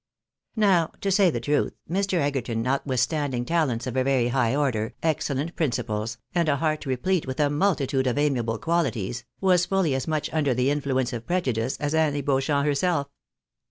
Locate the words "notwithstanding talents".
2.63-3.85